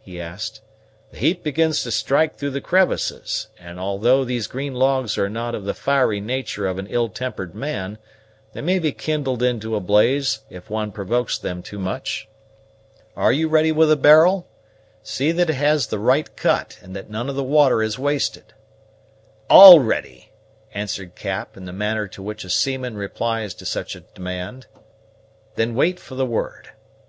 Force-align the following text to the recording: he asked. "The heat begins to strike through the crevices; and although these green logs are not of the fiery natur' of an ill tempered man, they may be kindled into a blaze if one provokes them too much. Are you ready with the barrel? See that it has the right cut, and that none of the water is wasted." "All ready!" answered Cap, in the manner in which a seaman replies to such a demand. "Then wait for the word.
he 0.00 0.20
asked. 0.20 0.62
"The 1.12 1.18
heat 1.18 1.44
begins 1.44 1.84
to 1.84 1.92
strike 1.92 2.34
through 2.34 2.50
the 2.50 2.60
crevices; 2.60 3.46
and 3.56 3.78
although 3.78 4.24
these 4.24 4.48
green 4.48 4.74
logs 4.74 5.16
are 5.16 5.28
not 5.28 5.54
of 5.54 5.62
the 5.64 5.74
fiery 5.74 6.20
natur' 6.20 6.66
of 6.66 6.80
an 6.80 6.88
ill 6.88 7.08
tempered 7.08 7.54
man, 7.54 7.98
they 8.52 8.62
may 8.62 8.80
be 8.80 8.90
kindled 8.90 9.44
into 9.44 9.76
a 9.76 9.80
blaze 9.80 10.40
if 10.50 10.68
one 10.68 10.90
provokes 10.90 11.38
them 11.38 11.62
too 11.62 11.78
much. 11.78 12.28
Are 13.14 13.30
you 13.32 13.46
ready 13.48 13.70
with 13.70 13.88
the 13.88 13.94
barrel? 13.96 14.48
See 15.04 15.30
that 15.30 15.50
it 15.50 15.54
has 15.54 15.86
the 15.86 16.00
right 16.00 16.34
cut, 16.34 16.80
and 16.82 16.96
that 16.96 17.08
none 17.08 17.28
of 17.28 17.36
the 17.36 17.44
water 17.44 17.80
is 17.80 17.96
wasted." 17.96 18.54
"All 19.48 19.78
ready!" 19.78 20.32
answered 20.74 21.14
Cap, 21.14 21.56
in 21.56 21.64
the 21.64 21.72
manner 21.72 22.10
in 22.12 22.24
which 22.24 22.42
a 22.42 22.50
seaman 22.50 22.96
replies 22.96 23.54
to 23.54 23.64
such 23.64 23.94
a 23.94 24.00
demand. 24.00 24.66
"Then 25.54 25.76
wait 25.76 26.00
for 26.00 26.16
the 26.16 26.26
word. 26.26 26.70